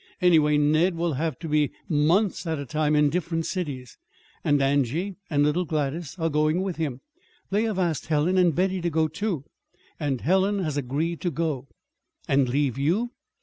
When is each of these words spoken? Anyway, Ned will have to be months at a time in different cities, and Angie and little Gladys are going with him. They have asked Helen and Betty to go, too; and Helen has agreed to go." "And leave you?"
Anyway, 0.19 0.57
Ned 0.57 0.95
will 0.95 1.13
have 1.13 1.37
to 1.37 1.47
be 1.47 1.69
months 1.87 2.47
at 2.47 2.57
a 2.57 2.65
time 2.65 2.95
in 2.95 3.11
different 3.11 3.45
cities, 3.45 3.99
and 4.43 4.59
Angie 4.59 5.15
and 5.29 5.43
little 5.43 5.63
Gladys 5.63 6.17
are 6.17 6.27
going 6.27 6.63
with 6.63 6.77
him. 6.77 7.01
They 7.51 7.65
have 7.65 7.77
asked 7.77 8.07
Helen 8.07 8.35
and 8.35 8.55
Betty 8.55 8.81
to 8.81 8.89
go, 8.89 9.07
too; 9.07 9.43
and 9.99 10.19
Helen 10.19 10.57
has 10.63 10.75
agreed 10.75 11.21
to 11.21 11.29
go." 11.29 11.67
"And 12.27 12.49
leave 12.49 12.79
you?" 12.79 13.11